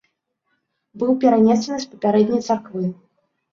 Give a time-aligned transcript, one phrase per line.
[1.01, 2.85] Быў перанесены з папярэдняй царквы.